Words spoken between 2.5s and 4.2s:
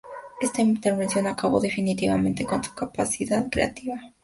su capacidad creativa.